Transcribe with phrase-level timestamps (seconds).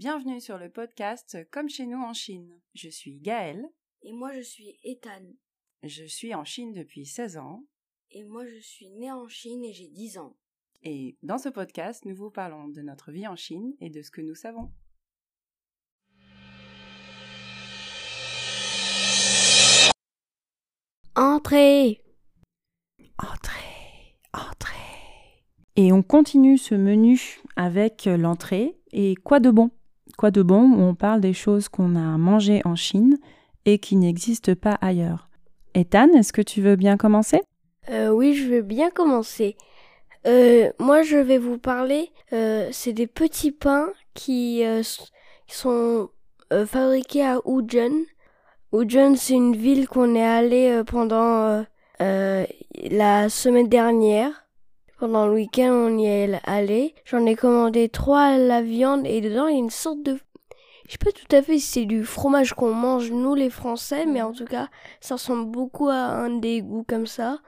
[0.00, 2.58] Bienvenue sur le podcast Comme chez nous en Chine.
[2.72, 3.68] Je suis Gaëlle,
[4.00, 5.26] Et moi je suis Ethan.
[5.82, 7.66] je suis en Chine depuis 16 ans
[8.10, 10.38] Et moi je suis né en Chine et j'ai 10 ans.
[10.84, 14.10] et dans ce podcast nous vous parlons de notre vie en Chine et de ce
[14.10, 14.72] que nous savons.
[21.16, 22.00] Entrez
[23.18, 24.76] Entrée, entrée.
[25.76, 29.70] Et on continue ce menu avec l'entrée et quoi de bon?
[30.20, 33.16] Quoi de bon où on parle des choses qu'on a mangées en Chine
[33.64, 35.30] et qui n'existent pas ailleurs.
[35.72, 37.40] Ethan, est-ce que tu veux bien commencer?
[37.88, 39.56] Euh, Oui, je vais bien commencer.
[40.26, 44.62] Euh, moi je vais vous parler, euh, c'est des petits pains qui
[45.46, 46.10] sont
[46.66, 48.04] fabriqués à Wuzhen.
[48.72, 51.64] Wuzhen c'est une ville qu'on est allé pendant
[51.98, 54.39] la semaine dernière.
[55.00, 56.94] Pendant le week-end, on y est allé.
[57.06, 60.18] J'en ai commandé trois à la viande et dedans il y a une sorte de
[60.86, 64.06] je sais pas tout à fait si c'est du fromage qu'on mange nous les Français,
[64.06, 64.68] mais en tout cas,
[65.00, 67.38] ça ressemble beaucoup à un des goûts comme ça.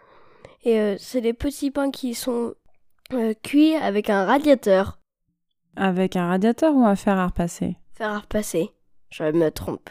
[0.62, 2.54] Et euh, c'est des petits pains qui sont
[3.12, 5.00] euh, cuits avec un radiateur.
[5.74, 7.76] Avec un radiateur ou un fer à repasser?
[7.94, 8.70] Faire à repasser.
[9.10, 9.90] Je me trompe.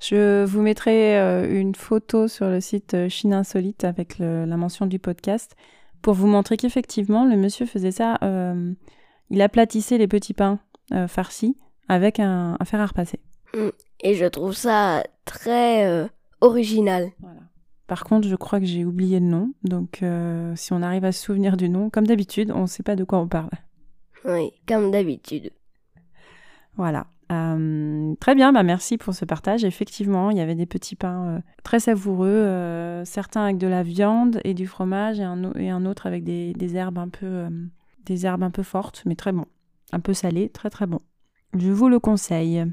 [0.00, 4.86] Je vous mettrai euh, une photo sur le site Chine Insolite avec le- la mention
[4.86, 5.54] du podcast
[6.02, 8.18] pour vous montrer qu'effectivement, le monsieur faisait ça.
[8.22, 8.72] euh,
[9.30, 10.58] il aplatissait les petits pains
[10.92, 11.56] euh, farcis
[11.88, 13.20] avec un, un fer à repasser.
[14.00, 16.06] Et je trouve ça très euh,
[16.40, 17.10] original.
[17.20, 17.40] Voilà.
[17.86, 19.52] Par contre, je crois que j'ai oublié le nom.
[19.64, 20.02] Donc,
[20.56, 23.04] si on arrive à se souvenir du nom, comme d'habitude, on ne sait pas de
[23.04, 23.50] quoi on parle.
[24.24, 25.50] Oui, comme d'habitude.
[26.76, 27.06] Voilà.
[27.32, 29.64] Euh, très bien, bah merci pour ce partage.
[29.64, 33.82] Effectivement, il y avait des petits pains euh, très savoureux, euh, certains avec de la
[33.82, 37.46] viande et du fromage, et un, autre avec des, des herbes un peu,
[38.04, 39.46] des herbes un peu fortes, mais très bon,
[39.92, 41.00] un peu salé, très très bon.
[41.58, 42.64] Je vous le conseille.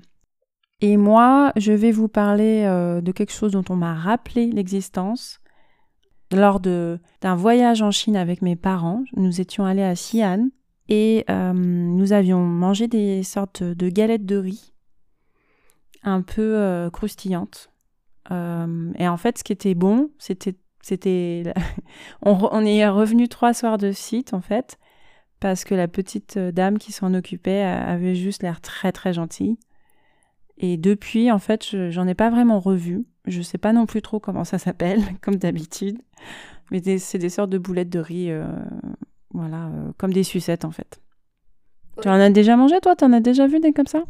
[0.82, 5.40] Et moi, je vais vous parler de quelque chose dont on m'a rappelé l'existence
[6.32, 9.04] lors d'un voyage en Chine avec mes parents.
[9.18, 10.48] Nous étions allés à Xi'an
[10.90, 14.74] et euh, nous avions mangé des sortes de galettes de riz
[16.04, 17.70] un peu euh, croustillantes.
[18.32, 20.56] Euh, et en fait, ce qui était bon, c'était
[22.24, 24.80] on, est revenu trois soirs de suite en fait
[25.40, 29.58] parce que la petite dame qui s'en occupait avait juste l'air très très gentille.
[30.58, 33.06] Et depuis, en fait, je- j'en ai pas vraiment revu.
[33.26, 36.00] Je sais pas non plus trop comment ça s'appelle, comme d'habitude.
[36.72, 38.32] Mais c'est des sortes de boulettes de riz,
[39.32, 41.02] voilà, euh, comme des sucettes en fait.
[42.02, 42.96] Tu en as déjà mangé toi?
[42.96, 44.04] T'en as déjà vu des comme ça?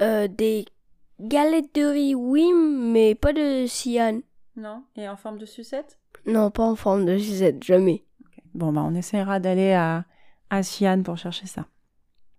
[0.00, 0.64] Euh, des
[1.20, 4.20] galettes de riz, oui, mais pas de cyan.
[4.56, 4.84] Non?
[4.96, 5.98] Et en forme de sucette?
[6.26, 8.04] Non, pas en forme de sucette, jamais.
[8.54, 10.04] Bon, bah, on essaiera d'aller à,
[10.50, 10.60] à
[11.04, 11.66] pour chercher ça.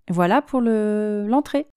[0.09, 1.67] Voilà pour le l'entrée.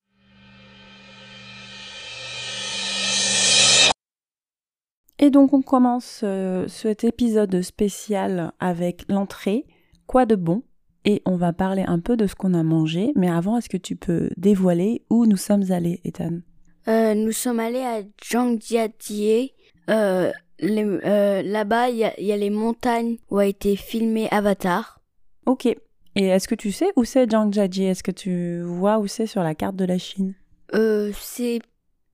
[5.18, 9.66] Et donc on commence euh, cet épisode spécial avec l'entrée.
[10.10, 10.64] Quoi de bon
[11.04, 13.12] Et on va parler un peu de ce qu'on a mangé.
[13.14, 16.40] Mais avant, est-ce que tu peux dévoiler où nous sommes allés, Ethan?
[16.88, 19.52] Euh, nous sommes allés à Zhangjiajie.
[19.88, 20.32] Euh,
[20.64, 25.00] euh, Là-bas, il y, y a les montagnes où a été filmé Avatar.
[25.46, 25.66] Ok.
[25.66, 25.78] Et
[26.16, 27.84] est-ce que tu sais où c'est Zhangjiajie?
[27.84, 30.34] Est-ce que tu vois où c'est sur la carte de la Chine?
[30.72, 31.60] C'est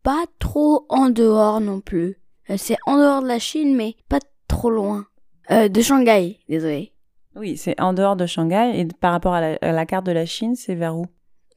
[0.02, 2.18] pas trop en dehors non plus.
[2.58, 5.06] C'est en dehors de la Chine, mais pas trop loin.
[5.48, 6.92] De Shanghai, désolé.
[7.36, 10.12] Oui, c'est en dehors de Shanghai et par rapport à la, à la carte de
[10.12, 11.04] la Chine, c'est vers où?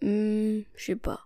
[0.02, 1.22] Hmm, je sais pas.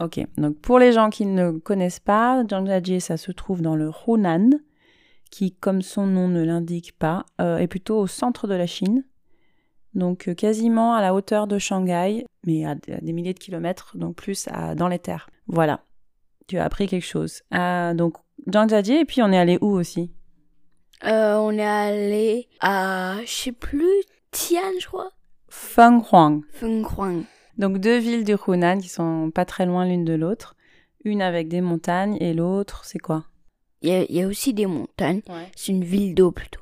[0.00, 3.90] Ok, donc pour les gens qui ne connaissent pas, Zhangjiajie, ça se trouve dans le
[4.06, 4.50] Hunan,
[5.30, 9.04] qui, comme son nom ne l'indique pas, euh, est plutôt au centre de la Chine,
[9.94, 14.14] donc euh, quasiment à la hauteur de Shanghai, mais à, des milliers de kilomètres, donc
[14.16, 15.28] plus à- dans les terres.
[15.48, 15.80] Voilà,
[16.46, 17.42] tu as appris quelque chose.
[17.54, 18.14] Euh, donc
[18.50, 20.12] Zhangjiajie, et puis on est allé où aussi?
[21.04, 23.88] Euh, on est allé à, je sais plus,
[24.30, 25.10] Tian, je crois.
[25.48, 26.42] Fenghuang.
[26.52, 27.22] Fenghuang.
[27.56, 30.54] Donc deux villes du Hunan qui sont pas très loin l'une de l'autre.
[31.04, 33.24] Une avec des montagnes et l'autre, c'est quoi?
[33.82, 35.22] Il y, a- il y a aussi des montagnes.
[35.56, 36.60] C'est une ville d'eau plutôt.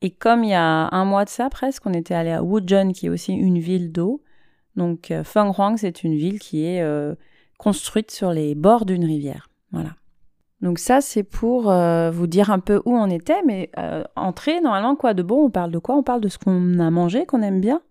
[0.00, 2.92] Et comme il y a un mois de ça presque, on était allé à Wuzhen
[2.92, 4.22] qui est aussi une ville d'eau.
[4.76, 7.14] Donc euh, Fenghuang, c'est une ville qui est euh,
[7.58, 9.48] construite sur les bords d'une rivière.
[9.70, 9.90] Voilà.
[10.60, 14.60] Donc ça, c'est pour euh, vous dire un peu où on était, mais euh, entrée,
[14.60, 15.96] normalement, quoi de bon On parle de quoi?
[15.96, 17.82] On parle de ce qu'on a mangé, qu'on aime bien?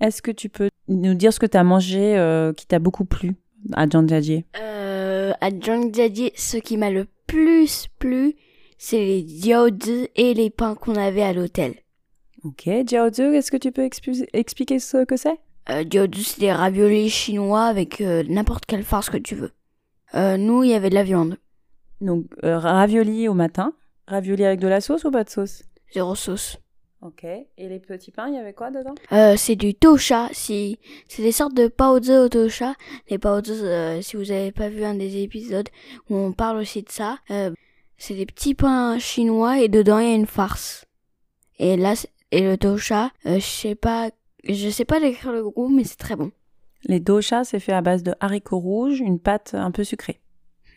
[0.00, 3.04] Est-ce que tu peux nous dire ce que tu as mangé euh, qui t'a beaucoup
[3.04, 3.34] plu
[3.72, 8.34] à Zhangjiajie Euh, à Zhangjiajie, ce qui m'a le plus plu,
[8.78, 11.74] c'est les jiaozi et les pains qu'on avait à l'hôtel.
[12.44, 13.88] Ok, Jiaozi, est-ce que tu peux
[14.32, 15.38] expliquer ce que c'est?
[15.70, 15.84] Euh,
[16.16, 19.52] c'est des raviolis chinois avec n'importe quelle farce que tu veux.
[20.14, 21.36] Nous, il y avait de la viande.
[22.02, 23.72] Donc, euh, ravioli au matin.
[24.06, 25.62] Ravioli avec de la sauce ou pas de sauce?
[25.94, 26.58] Zéro sauce.
[27.00, 27.24] Ok.
[27.24, 28.94] Et les petits pains, il y avait quoi dedans?
[29.12, 30.28] Euh, c'est du tosha.
[30.32, 30.78] C'est
[31.18, 32.74] des sortes de paozi au tosha.
[33.08, 35.68] Les paozi, euh, si vous avez pas vu un des épisodes
[36.10, 37.52] où on parle aussi de ça, euh,
[37.96, 40.86] c'est des petits pains chinois et dedans il y a une farce.
[41.58, 41.94] Et là,
[42.32, 44.10] et le tosha, euh, je sais pas,
[44.44, 46.32] je sais pas décrire le goût, mais c'est très bon.
[46.84, 50.20] Les doshas, c'est fait à base de haricots rouges, une pâte un peu sucrée.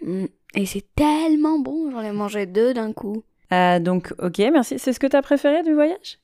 [0.03, 0.25] Mm.
[0.53, 3.23] Et c'est tellement bon, j'en ai mangé deux d'un coup.
[3.51, 4.79] Euh, donc, ok, merci.
[4.79, 6.19] C'est ce que tu as préféré du voyage?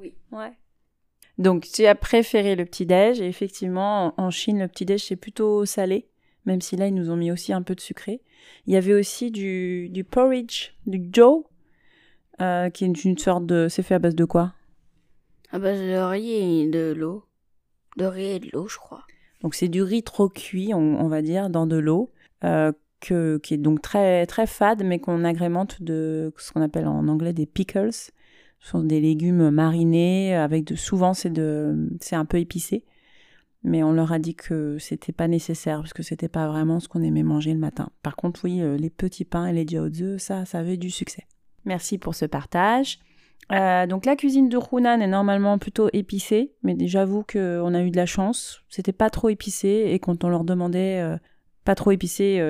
[0.00, 0.14] Oui.
[0.30, 0.52] Ouais.
[1.38, 3.20] Donc, tu as préféré le petit-déj.
[3.20, 6.08] Et effectivement, en en Chine, le petit-déj, c'est plutôt salé.
[6.44, 8.20] Même si là, ils nous ont mis aussi un peu de sucré.
[8.66, 11.44] Il y avait aussi du, du porridge, du joe,
[12.40, 13.68] euh, qui est une sorte de...
[13.68, 14.52] C'est fait à base de quoi?
[15.50, 17.24] À base de riz et de l'eau.
[17.96, 19.04] De riz et de l'eau, je crois.
[19.42, 22.10] Donc, c'est du riz trop cuit, on, on va dire, dans de l'eau,
[22.44, 27.08] euh, qui est donc très, très fade, mais qu'on agrémente de ce qu'on appelle en
[27.08, 27.92] anglais des pickles.
[27.92, 28.10] Ce
[28.60, 31.28] sont des légumes marinés avec de souvent c'est
[32.12, 32.84] un peu épicé.
[33.64, 36.88] Mais on leur a dit que c'était pas nécessaire parce que c'était pas vraiment ce
[36.88, 37.90] qu'on aimait manger le matin.
[38.02, 41.26] Par contre, oui, euh, les petits pains et les jiaozi, ça, ça avait du succès.
[41.64, 42.98] Merci pour ce partage.
[43.52, 47.90] Euh, donc la cuisine de Hunan est normalement plutôt épicée, mais j'avoue qu'on a eu
[47.90, 48.62] de la chance.
[48.68, 51.16] C'était pas trop épicé et quand on leur demandait euh,
[51.64, 52.40] pas trop épicé,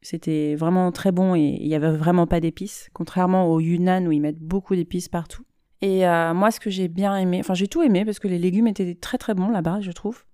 [0.00, 4.12] c'était vraiment très bon et il y avait vraiment pas d'épices, contrairement au Yunnan où
[4.12, 5.44] ils mettent beaucoup d'épices partout.
[5.80, 8.38] Et euh, moi, ce que j'ai bien aimé, enfin j'ai tout aimé parce que les
[8.38, 10.24] légumes étaient très très bons là-bas, je trouve.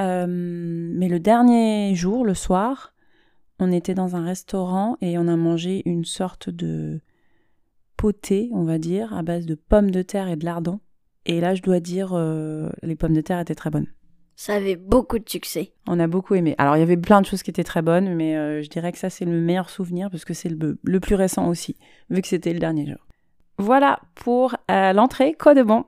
[0.00, 2.94] Euh, mais le dernier jour, le soir,
[3.58, 7.00] on était dans un restaurant et on a mangé une sorte de
[7.96, 10.80] poté, on va dire, à base de pommes de terre et de lardons.
[11.26, 13.88] Et là, je dois dire, euh, les pommes de terre étaient très bonnes.
[14.42, 15.74] Ça avait beaucoup de succès.
[15.86, 16.54] On a beaucoup aimé.
[16.56, 18.90] Alors, il y avait plein de choses qui étaient très bonnes, mais euh, je dirais
[18.90, 21.76] que ça, c'est le meilleur souvenir parce que c'est le, le plus récent aussi,
[22.08, 23.06] vu que c'était le dernier jour.
[23.58, 25.36] Voilà pour euh, l'entrée.
[25.38, 25.84] Quoi de bon?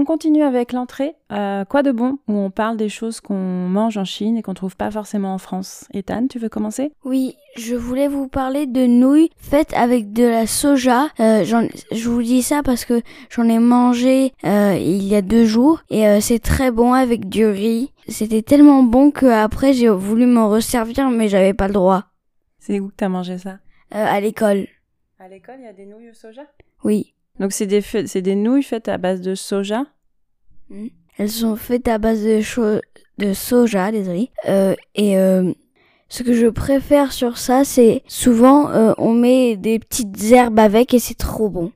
[0.00, 1.16] On continue avec l'entrée.
[1.32, 4.54] Euh, quoi de bon Où on parle des choses qu'on mange en Chine et qu'on
[4.54, 5.88] trouve pas forcément en France?
[5.92, 6.92] Ethan, tu veux commencer?
[7.04, 11.08] Oui, je voulais vous parler de nouilles faites avec de la soja.
[11.18, 15.46] Euh, je vous dis ça parce que j'en ai mangé euh, il y a deux
[15.46, 17.92] jours et c'est très bon avec du riz.
[18.06, 22.04] C'était tellement bon que après j'ai voulu m'en resservir mais j'avais pas le droit.
[22.60, 23.58] C'est où que t'as mangé ça?
[23.90, 24.68] À l'école,
[25.18, 26.42] À l'école, il y a des nouilles au soja?
[26.84, 27.14] Oui.
[27.40, 29.86] Donc c'est des, c'est des nouilles faites à base de soja?
[31.16, 32.80] Elles sont faites à base de,
[33.18, 34.30] de soja, désolé.
[34.48, 35.52] Euh, et euh,
[36.08, 40.94] ce que je préfère sur ça, c'est souvent euh, on met des petites herbes avec
[40.94, 41.72] et c'est trop bon.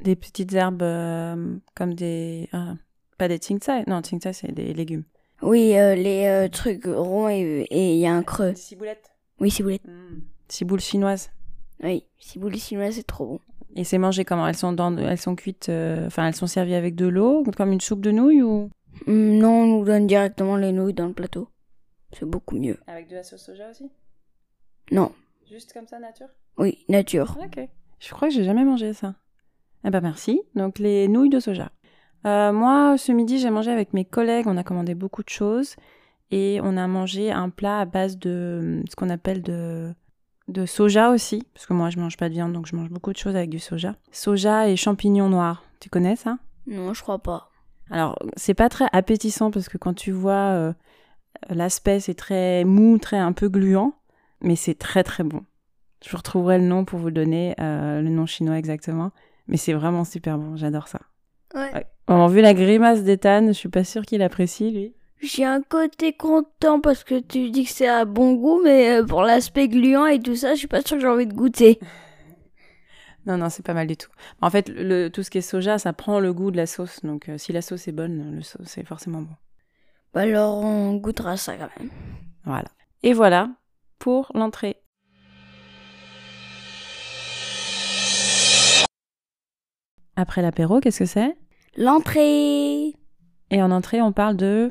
[0.00, 2.48] Des petites herbes euh, comme des...
[2.52, 2.74] ah,
[3.16, 5.04] pas des tsingtsa Non, tsingtsa, c'est des légumes.
[5.42, 8.50] Oui, euh, les euh, trucs ronds et il y a un creux.
[8.50, 9.10] Des ciboulettes
[9.40, 9.82] Oui, ciboulette.
[10.48, 11.30] Ciboules chinoises.
[11.82, 13.40] Oui, ciboulette chinoise, c'est trop bon.
[13.74, 14.46] Et c'est mangé comment?
[14.46, 17.72] Elles sont dans, elles sont cuites, euh, enfin elles sont servies avec de l'eau, comme
[17.72, 18.70] une soupe de nouilles ou?
[19.08, 21.48] Hum, non, on nous donne directement les nouilles dans le plateau.
[22.12, 22.78] C'est beaucoup mieux.
[22.86, 23.90] Avec de la sauce soja aussi?
[24.92, 25.10] Non,
[25.50, 26.28] Juste comme ça, nature?
[26.56, 27.36] Oui, nature.
[27.44, 27.68] Ok.
[28.00, 29.14] Je crois que j'ai jamais mangé ça.
[29.84, 30.42] Eh ben merci.
[30.54, 31.70] Donc les nouilles de soja.
[32.26, 34.46] Euh, moi, ce midi, j'ai mangé avec mes collègues.
[34.46, 35.76] On a commandé beaucoup de choses
[36.30, 39.92] et on a mangé un plat à base de ce qu'on appelle de
[40.48, 43.12] de soja aussi, parce que moi je mange pas de viande, donc je mange beaucoup
[43.12, 43.96] de choses avec du soja.
[44.12, 45.64] Soja et champignons noirs.
[45.80, 46.38] Tu connais ça?
[46.66, 47.50] Non, je crois pas.
[47.90, 50.72] Alors, c'est pas très appétissant parce que quand tu vois euh,
[51.50, 53.94] l'aspect, c'est très mou, très un peu gluant,
[54.40, 55.44] mais c'est très très bon.
[56.04, 59.10] Je vous retrouverai le nom pour vous donner euh, le nom chinois exactement,
[59.46, 61.00] mais c'est vraiment super bon, j'adore ça.
[61.54, 61.72] Ouais.
[61.72, 61.86] Ouais.
[62.06, 64.94] Bon, vu la grimace d'Ethan, je suis pas sûre qu'il apprécie lui.
[65.24, 69.06] J'ai un côté content parce que tu dis que c'est à bon goût, mais euh,
[69.06, 71.78] pour l'aspect gluant et tout ça, je suis pas sûre que j'ai envie de goûter.
[73.26, 74.10] Non, non, c'est pas mal du tout.
[74.42, 77.00] En fait, le, tout ce qui est soja, ça prend le goût de la sauce,
[77.02, 79.34] donc euh, si la sauce est bonne, le sauce c'est forcément bon.
[80.12, 81.90] Bah alors on goûtera ça quand même.
[82.44, 82.68] Voilà.
[83.02, 83.48] Et voilà
[83.98, 84.76] pour l'entrée.
[90.16, 91.34] Après l'apéro, qu'est-ce que c'est?
[91.78, 92.88] L'entrée
[93.50, 94.70] Et en entrée, on parle de...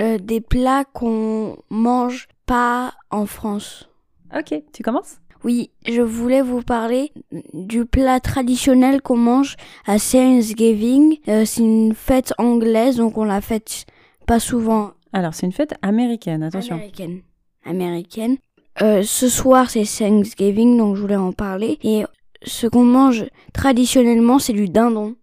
[0.00, 3.88] Euh, Des plats qu'on mange pas en France.
[4.36, 5.18] Ok, tu commences?
[5.44, 7.12] Oui, je voulais vous parler
[7.52, 11.18] du plat traditionnel qu'on mange à Thanksgiving.
[11.28, 13.84] Euh, c'est une fête anglaise, donc on la fête
[14.26, 16.76] pas souvent Alors, c'est une fête américaine, attention.
[16.76, 17.20] américaine.
[17.66, 18.36] Américaine.
[18.82, 21.78] Euh, ce soir, c'est Thanksgiving, donc je voulais en parler.
[21.82, 22.04] Et
[22.42, 25.14] ce qu'on mange traditionnellement, c'est du dindon.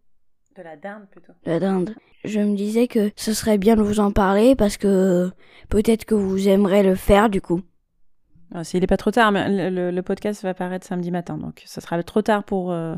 [0.62, 1.34] De la dinde plutôt.
[1.44, 1.96] De la dinde.
[2.24, 5.32] Je me disais que ce serait bien de vous en parler parce que
[5.70, 7.62] peut-être que vous aimerez le faire du coup.
[8.54, 11.64] Ah, S'il n'est pas trop tard, mais le, le, podcast va paraître samedi matin, donc
[11.66, 12.94] ça sera trop tard pour, euh,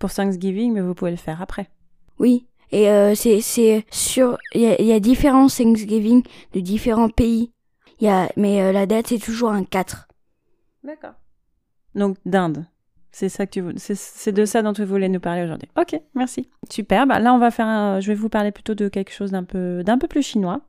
[0.00, 1.70] pour Thanksgiving, mais vous pouvez le faire après.
[2.18, 4.36] Oui, et euh, c'est sur...
[4.52, 7.52] Il y a, y a différents Thanksgiving de différents pays.
[8.00, 10.08] Y a, mais euh, la date, c'est toujours un 4.
[10.82, 11.14] D'accord.
[11.94, 12.66] Donc, d'Inde.
[13.14, 15.68] C'est ça que tu c'est de ça dont tu voulais nous parler aujourd'hui.
[15.80, 16.48] Ok, merci.
[16.68, 17.06] Super.
[17.06, 17.68] Bah là, on va faire.
[17.68, 18.00] Un...
[18.00, 20.62] Je vais vous parler plutôt de quelque chose d'un peu d'un peu plus chinois.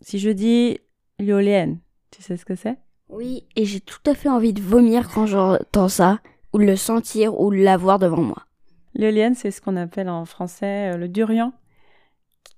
[0.00, 0.78] Si je dis
[1.18, 1.76] liolien,
[2.10, 2.78] tu sais ce que c'est?
[3.10, 6.20] Oui, et j'ai tout à fait envie de vomir quand j'entends ça,
[6.54, 8.46] ou le sentir, ou l'avoir devant moi.
[8.94, 11.52] L'éolienne, c'est ce qu'on appelle en français euh, le durian,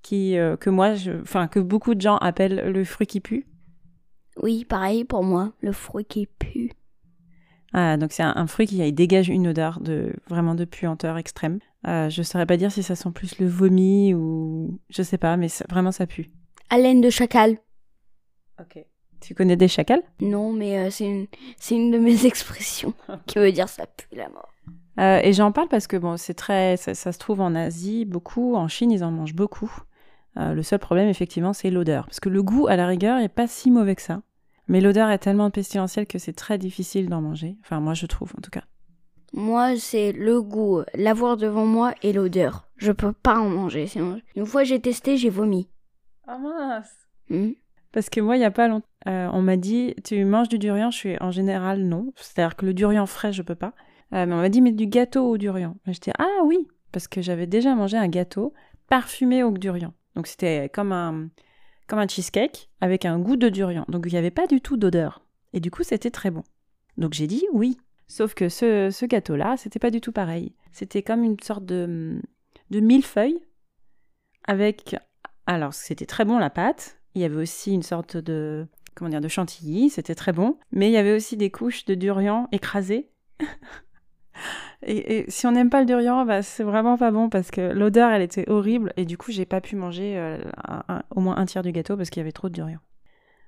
[0.03, 3.45] qui, euh, que moi, enfin, que beaucoup de gens appellent le fruit qui pue.
[4.41, 6.71] Oui, pareil pour moi, le fruit qui pue.
[7.73, 11.61] Ah, donc c'est un, fruit qui dégage une odeur de vraiment de puanteur extrême.
[11.87, 15.37] Euh, je saurais pas dire si ça sent plus le vomi ou je sais pas,
[15.37, 16.31] mais vraiment ça pue.
[16.69, 17.59] Haleine de chacal.
[18.61, 18.85] Ok.
[19.21, 20.03] Tu connais des chacals?
[20.21, 21.27] Non, mais euh, c'est une,
[21.71, 22.95] une de mes expressions
[23.27, 24.49] qui veut dire ça pue la mort.
[24.99, 28.55] Euh, et j'en parle parce que bon, c'est très, ça, se trouve en Asie beaucoup,
[28.57, 29.71] en Chine ils en mangent beaucoup.
[30.37, 33.29] Euh, le seul problème effectivement c'est l'odeur, parce que le goût à la rigueur n'est
[33.29, 34.23] pas si mauvais que ça,
[34.71, 37.57] mais l'odeur est tellement pestilentielle que c'est très difficile d'en manger.
[37.61, 38.65] Enfin moi je trouve en tout cas.
[39.33, 42.69] Moi c'est le goût, l'avoir devant moi et l'odeur.
[42.77, 43.87] Je peux pas en manger.
[44.37, 45.69] Une fois j'ai testé, j'ai vomi.
[46.27, 47.09] Ah mince.
[47.29, 47.51] Hmm.
[47.93, 50.59] Parce que moi il y a pas longtemps, euh, on m'a dit tu manges du
[50.59, 52.13] durian, je suis en général non.
[52.17, 53.75] C'est-à-dire que le durian frais je peux pas.
[54.13, 55.77] Euh, mais on m'a dit, mais du gâteau au durian.
[55.87, 58.53] Je dis, ah oui, parce que j'avais déjà mangé un gâteau
[58.89, 59.93] parfumé au durian.
[60.17, 61.29] Donc c'était comme un,
[61.91, 63.85] comme un cheesecake avec un goût de durian.
[63.89, 65.23] Donc il n'y avait pas du tout d'odeur.
[65.53, 66.45] Et du coup, c'était très bon.
[66.97, 67.77] Donc j'ai dit oui.
[68.07, 70.55] Sauf que ce, gâteau-là, c'était pas du tout pareil.
[70.73, 72.21] C'était comme une sorte de,
[72.71, 73.41] de millefeuille
[74.47, 74.97] avec.
[75.47, 76.99] Alors, c'était très bon la pâte.
[77.15, 78.67] Il y avait aussi une sorte de.
[78.95, 80.59] Comment dire, de chantilly, c'était très bon.
[80.73, 83.11] Mais il y avait aussi des couches de durian écrasées.
[84.83, 88.11] Et, si on n'aime pas le durian, bah, c'est vraiment pas bon parce que l'odeur,
[88.11, 88.93] elle était horrible.
[88.97, 90.39] Et du coup, j'ai pas pu manger euh,
[91.15, 92.79] au moins un tiers du gâteau parce qu'il y avait trop de durian.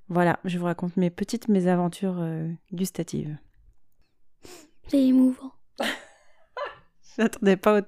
[0.09, 3.37] Voilà, je vous raconte mes petites mésaventures euh, gustatives.
[4.89, 5.53] C'est émouvant.
[7.17, 7.83] Je n'attendais pas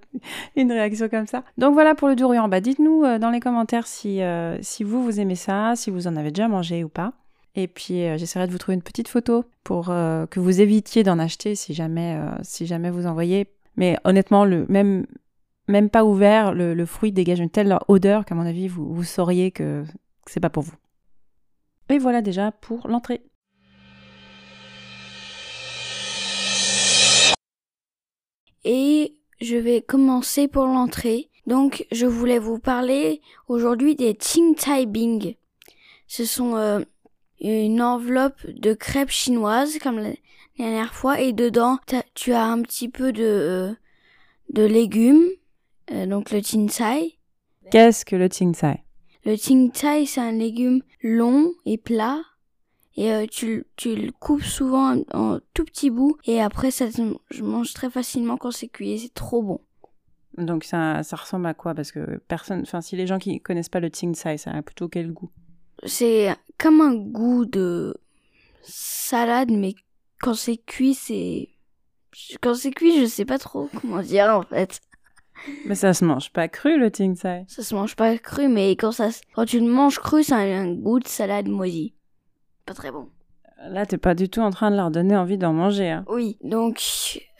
[0.54, 1.44] une réaction comme ça.
[1.56, 2.46] Donc voilà pour le durian.
[2.49, 4.20] Bah, dites-nous euh, dans les commentaires si,
[4.61, 7.14] si vous, vous aimez ça, si vous en avez déjà mangé ou pas.
[7.56, 11.04] Et puis euh, j'essaierai de vous trouver une petite photo pour euh, que vous évitiez
[11.04, 13.46] d'en acheter si jamais, euh, si jamais vous en voyez.
[13.76, 15.06] Mais honnêtement, le, même,
[15.68, 19.84] même pas ouvert, le, fruit dégage une telle odeur qu'à mon avis, vous, sauriez que,
[20.26, 20.75] c'est pas pour vous.
[21.88, 23.23] Et voilà déjà pour l'entrée.
[28.64, 31.30] Et je vais commencer pour l'entrée.
[31.46, 35.34] Donc, je voulais vous parler aujourd'hui des Ting Tai Bing.
[36.06, 36.84] Ce sont
[37.44, 40.12] une enveloppe de crêpes chinoises comme la
[40.58, 41.78] dernière fois et dedans
[42.14, 43.72] tu as un petit peu de euh,
[44.50, 45.28] de légumes
[45.92, 47.18] euh, donc le tsai.
[47.70, 48.84] Qu'est-ce que le tsai
[49.24, 52.20] Le tsai c'est un légume long et plat
[52.96, 56.86] et euh, tu, tu le coupes souvent en, tout petits bouts et après ça
[57.30, 59.60] je mange très facilement quand c'est cuit c'est trop bon.
[60.36, 61.74] Donc ça, ça ressemble à quoi?
[61.74, 64.88] Parce que personne, enfin si les gens qui connaissent pas le tsai, ça a plutôt
[64.88, 65.30] quel goût?
[65.84, 67.96] C'est comme un goût de
[68.62, 69.74] salade, mais
[70.20, 71.48] quand c'est cuit, c'est.
[72.40, 74.80] Quand c'est cuit, je sais pas trop comment dire en fait.
[75.66, 78.92] Mais ça se mange pas cru le ting Ça se mange pas cru, mais quand,
[78.92, 81.94] ça, quand tu le manges cru, ça a un goût de salade moisie.
[82.66, 83.10] Pas très bon.
[83.68, 85.90] Là, t'es pas du tout en train de leur donner envie d'en manger.
[85.90, 86.04] Hein.
[86.08, 86.80] Oui, donc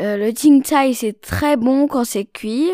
[0.00, 2.70] euh, le ting tai c'est très bon quand c'est cuit.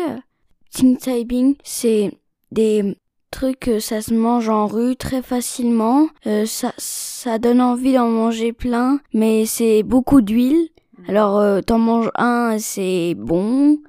[0.71, 2.11] Ting tai bing, c'est
[2.51, 2.97] des
[3.31, 6.07] truc, euh, ça se mange en rue très facilement.
[6.27, 10.69] Euh, ça, ça donne envie d'en manger plein, mais c'est beaucoup d'huile.
[10.97, 11.09] Mm.
[11.09, 13.79] Alors euh, t'en manges un, c'est bon.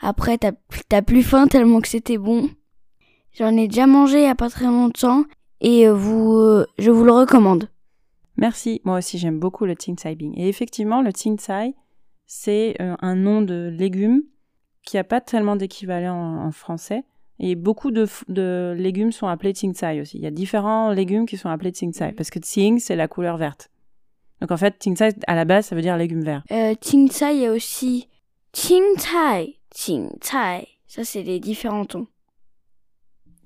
[0.00, 0.52] Après t'as
[0.88, 2.50] t'as plus faim tellement que c'était bon.
[3.32, 5.24] J'en ai déjà mangé il y a pas très longtemps
[5.60, 7.68] et vous, je vous le recommande.
[8.36, 8.80] Merci.
[8.84, 10.32] Moi aussi j'aime beaucoup le Tsai Bing.
[10.36, 11.74] Et effectivement le Tsai
[12.26, 14.22] c'est un nom de légume
[14.84, 17.04] qui a pas tellement d'équivalent en français.
[17.42, 20.18] Et beaucoup de, de légumes sont appelés tsai aussi.
[20.18, 23.38] Il y a différents légumes qui sont appelés tsai parce que tsing, c'est la couleur
[23.38, 23.70] verte.
[24.40, 26.44] Donc en fait, tsai, à la base, ça veut dire légumes verts.
[26.52, 28.08] Euh, tsai, il y a aussi
[28.52, 30.68] tsai, tsai.
[30.86, 32.06] Ça, c'est les différents tons.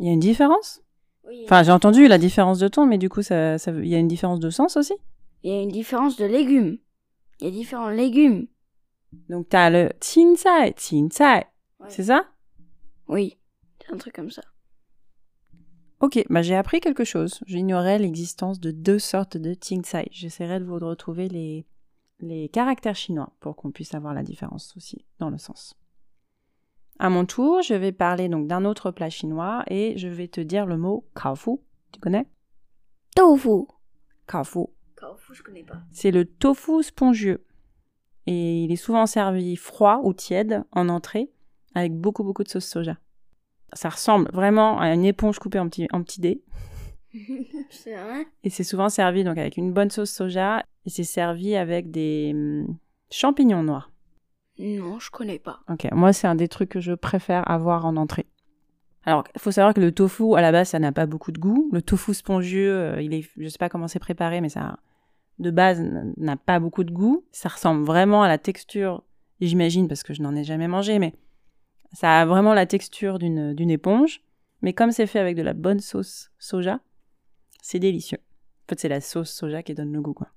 [0.00, 0.80] Il y a une différence?
[1.26, 3.94] Oui, Enfin, j'ai entendu la différence de ton, mais du coup, ça, ça, il y
[3.94, 4.94] a une différence de sens aussi?
[5.44, 6.78] Il y a une différence de légumes.
[7.40, 8.48] Il y a différents légumes.
[9.28, 11.44] Donc t'as le tingzai, tingzai.
[11.78, 11.86] Ouais.
[11.88, 12.24] C'est ça?
[13.08, 13.36] Oui,
[13.92, 14.42] un truc comme ça.
[16.00, 17.40] Ok, bah j'ai appris quelque chose.
[17.46, 20.08] J'ignorais l'existence de deux sortes de tingzai.
[20.10, 21.66] J'essaierai de vous retrouver les,
[22.20, 25.74] les caractères chinois pour qu'on puisse avoir la différence aussi dans le sens.
[26.98, 30.40] À mon tour, je vais parler donc d'un autre plat chinois et je vais te
[30.40, 31.58] dire le mot kaofu.
[31.92, 32.26] Tu connais?
[33.16, 33.66] Tofu.
[34.26, 34.66] Kaofu.
[34.96, 35.80] Tofu, je connais pas.
[35.90, 37.44] C'est le tofu spongieux.
[38.26, 41.30] Et il est souvent servi froid ou tiède en entrée
[41.74, 42.96] avec beaucoup beaucoup de sauce soja.
[43.74, 46.42] Ça ressemble vraiment à une éponge coupée en petits en petits dés.
[47.70, 51.54] c'est vrai Et c'est souvent servi donc avec une bonne sauce soja et c'est servi
[51.54, 52.76] avec des hum,
[53.10, 53.90] champignons noirs.
[54.58, 55.60] Non, je connais pas.
[55.68, 58.26] Ok, moi c'est un des trucs que je préfère avoir en entrée.
[59.06, 61.38] Alors, il faut savoir que le tofu, à la base, ça n'a pas beaucoup de
[61.38, 61.68] goût.
[61.72, 64.78] Le tofu spongieux, euh, il est, je sais pas comment c'est préparé, mais ça,
[65.38, 65.82] de base,
[66.16, 67.24] n'a pas beaucoup de goût.
[67.30, 69.02] Ça ressemble vraiment à la texture,
[69.40, 71.12] j'imagine, parce que je n'en ai jamais mangé, mais
[71.94, 74.20] ça a vraiment la texture d'une d'une éponge.
[74.62, 76.80] Mais comme c'est fait avec de la bonne sauce soja,
[77.62, 78.18] c'est délicieux.
[78.18, 80.28] En fait, c'est la sauce soja qui donne le goût, quoi.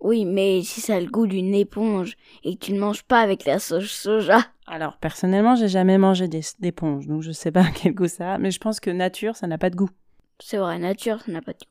[0.00, 3.20] Oui, mais si ça a le goût d'une éponge et que tu ne manges pas
[3.20, 4.38] avec la sauce soja.
[4.66, 8.50] Alors, personnellement, j'ai jamais mangé d'éponge, donc je sais pas quel goût ça a, mais
[8.50, 9.90] je pense que nature, ça n'a pas de goût.
[10.38, 11.70] C'est vrai, nature, ça n'a pas de goût.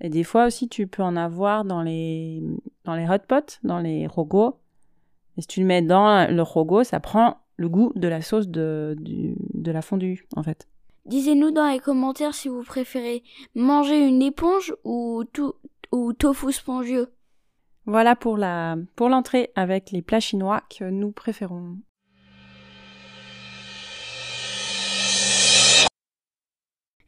[0.00, 2.42] Et des fois aussi, tu peux en avoir dans les,
[2.84, 4.58] dans les hot pots, dans les rogo.
[5.36, 8.48] Et si tu le mets dans le rogo, ça prend le goût de la sauce
[8.48, 10.66] de, du- de la fondue, en fait.
[11.06, 13.22] Disez-nous dans les commentaires si vous préférez
[13.54, 15.54] manger une éponge ou, tout,
[15.92, 17.08] ou tofu spongieux.
[17.86, 21.76] Voilà pour la pour l'entrée avec les plats chinois que nous préférons.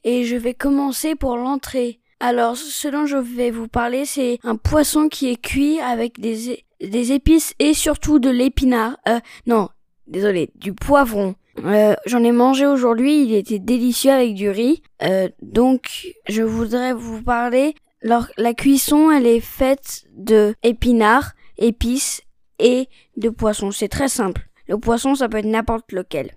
[0.04, 2.00] Et je vais commencer pour l'entrée.
[2.20, 6.64] Alors, ce dont je vais vous parler, c'est un poisson qui est cuit avec des,
[6.80, 8.96] des épices et surtout de l'épinard.
[9.08, 9.68] Euh, non,
[10.06, 11.34] désolé, du poivron.
[11.64, 14.82] Euh, J'en ai mangé aujourd'hui, il était délicieux avec du riz.
[15.02, 17.74] Euh, donc, je voudrais vous parler.
[18.04, 22.22] Alors, la cuisson, elle est faite de épinards, épices
[22.58, 23.70] et de poisson.
[23.70, 24.48] C'est très simple.
[24.68, 26.32] Le poisson, ça peut être n'importe lequel.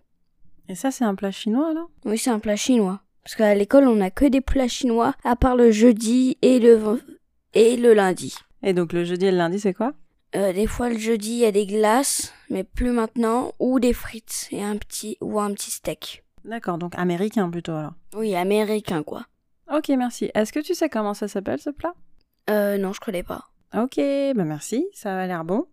[0.68, 3.02] Et ça, c'est un plat chinois, là Oui, c'est un plat chinois.
[3.24, 6.80] Parce qu'à l'école, on n'a que des plats chinois, à part le jeudi et le,
[7.54, 8.36] et le lundi.
[8.64, 9.94] Et donc le jeudi et le lundi, c'est quoi?
[10.36, 13.94] Euh, des fois, le jeudi, il y a des glaces, mais plus maintenant, ou des
[13.94, 16.24] frites et un petit, ou un petit steak.
[16.46, 17.94] D'accord, donc américain plutôt alors.
[18.16, 19.26] Oui, américain, quoi.
[19.72, 20.32] Ok, merci.
[20.34, 21.94] Est-ce que tu sais comment ça s'appelle ce plat?
[22.50, 23.46] Euh, non, je connais pas.
[23.76, 25.66] Ok, bah merci, ça a l'air bon.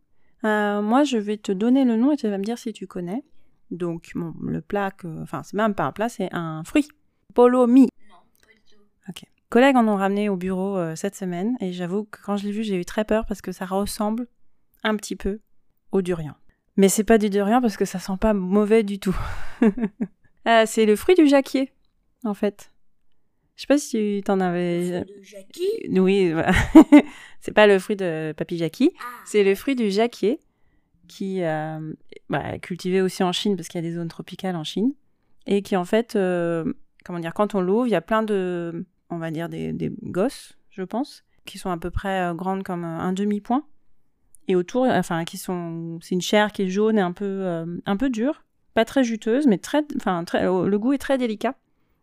[0.45, 2.87] Euh, moi, je vais te donner le nom et tu vas me dire si tu
[2.87, 3.25] connais.
[3.71, 5.23] Donc, bon, le plat que...
[5.23, 6.89] Enfin, c'est même pas un plat, c'est un fruit.
[7.35, 7.89] Polo mi.
[9.09, 9.25] Ok.
[9.49, 12.53] Collègues en ont ramené au bureau euh, cette semaine et j'avoue que quand je l'ai
[12.53, 14.27] vu, j'ai eu très peur parce que ça ressemble
[14.87, 15.41] un petit peu
[15.93, 16.35] au durian.
[16.77, 19.17] Mais c'est pas du durian parce que ça sent pas mauvais du tout.
[19.63, 21.73] Euh, c'est le fruit du jacquier,
[22.25, 22.71] en fait.
[23.57, 25.01] Je sais pas si tu t'en avais...
[25.01, 26.53] De Jackie Oui, voilà.
[27.41, 28.91] c'est pas le fruit de Papy Jackie,
[29.25, 30.41] c'est le fruit du jacquier
[31.09, 31.95] qui euh,
[32.29, 34.93] bah, est cultivé aussi en Chine parce qu'il y a des zones tropicales en Chine
[35.47, 36.71] et qui en fait, euh,
[37.05, 39.91] comment dire, quand on l'ouvre, il y a plein de, on va dire des, des
[40.03, 43.65] gosses, je pense, qui sont à peu près euh, grandes comme un demi-point
[44.49, 47.67] et autour, enfin, qui sont, c'est une chair qui est jaune et un peu, euh,
[47.87, 51.55] un peu dure, pas très juteuse, mais très, enfin, très, le goût est très délicat.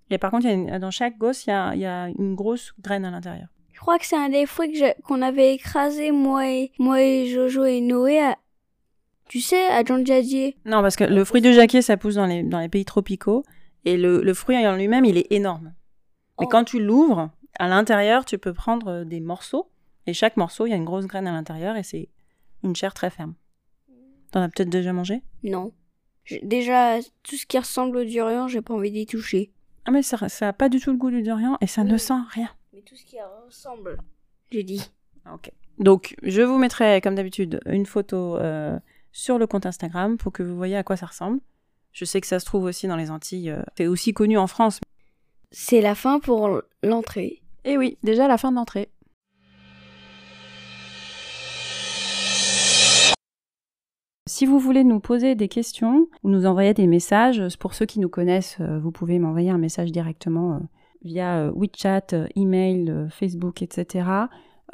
[0.09, 2.09] Et par contre, il y a une- dans chaque gosse, il y a, y a
[2.09, 3.47] une grosse graine à l'intérieur.
[3.71, 7.63] Je crois que c'est un des fruits qu'on avait écrasé, moi et, moi et Jojo
[7.65, 8.37] et Noé, à,
[9.29, 10.57] tu sais, à John Jadier.
[10.65, 13.43] Non, parce que le fruit du jacquier, ça pousse dans les, dans les pays tropicaux.
[13.85, 15.73] Et le, le fruit en lui-même, il est énorme.
[16.39, 16.49] Mais Oh.
[16.49, 17.29] quand tu l'ouvres,
[17.59, 19.69] à l'intérieur, tu peux prendre euh, des morceaux.
[20.07, 22.09] Et chaque morceau, il y a une grosse graine à l'intérieur et c'est
[22.63, 23.35] une chair très ferme.
[24.31, 25.21] T'en as peut-être déjà mangé?
[25.43, 25.71] Non.
[26.41, 29.51] Déjà, tout ce qui ressemble au durian, j'ai pas envie d'y toucher.
[29.85, 31.97] Ah, mais ça, ça a pas du tout le goût du durian et ça ne
[31.97, 32.49] sent rien.
[32.73, 33.97] Mais tout ce qui ressemble,
[34.51, 34.89] j'ai dit.
[35.31, 35.51] Ok.
[35.79, 38.79] Donc, je vous mettrai, comme d'habitude, une photo euh,
[39.11, 41.39] sur le compte Instagram pour que vous voyez à quoi ça ressemble.
[41.91, 43.49] Je sais que ça se trouve aussi dans les Antilles.
[43.49, 44.79] euh, c'est aussi connu en France.
[45.51, 47.41] C'est la fin pour l'entrée.
[47.65, 48.89] Et oui, déjà la fin de l'entrée.
[54.25, 57.99] Si vous voulez nous poser des questions ou nous envoyer des messages, pour ceux qui
[57.99, 60.59] nous connaissent, euh, vous pouvez m'envoyer un message directement euh,
[61.03, 64.07] via euh, WeChat, email, Facebook, etc.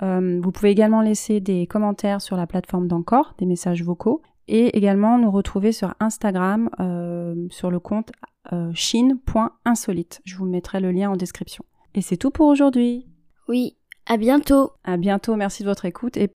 [0.01, 5.19] Vous pouvez également laisser des commentaires sur la plateforme d'Encore, des messages vocaux, et également
[5.19, 8.12] nous retrouver sur Instagram euh, sur le compte
[8.51, 10.21] euh, chine.insolite.
[10.25, 11.63] Je vous mettrai le lien en description.
[11.93, 13.05] Et c'est tout pour aujourd'hui.
[13.47, 14.71] Oui, à bientôt.
[14.83, 16.31] À bientôt, merci de votre écoute et